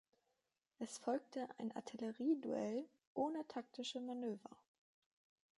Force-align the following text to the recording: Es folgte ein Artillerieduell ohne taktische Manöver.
Es 0.79 0.97
folgte 0.97 1.47
ein 1.59 1.71
Artillerieduell 1.75 2.89
ohne 3.13 3.47
taktische 3.47 3.99
Manöver. 3.99 4.49